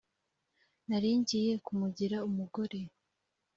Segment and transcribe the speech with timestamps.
[0.87, 2.79] nari ngiye kumugira umugore.